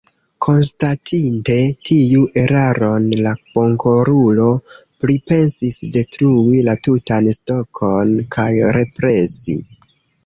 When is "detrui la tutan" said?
5.99-7.31